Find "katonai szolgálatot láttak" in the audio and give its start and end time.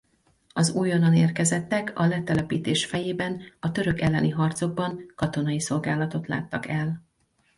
5.15-6.67